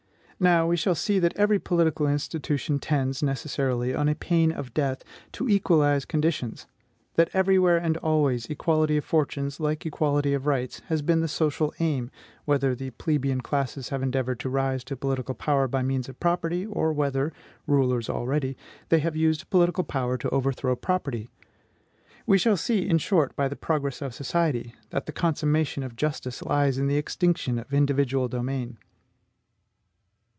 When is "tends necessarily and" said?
2.79-4.09